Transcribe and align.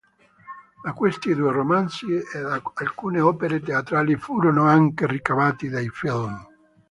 Da 0.81 0.93
questi 0.93 1.35
due 1.35 1.51
romanzi 1.51 2.07
e 2.11 2.39
da 2.41 2.59
alcune 2.73 3.19
opere 3.21 3.59
teatrali 3.59 4.15
furono 4.15 4.63
anche 4.65 5.05
ricavati 5.05 5.69
dei 5.69 5.89
film. 5.89 6.43